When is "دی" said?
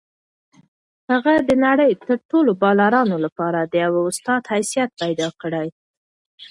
5.73-5.79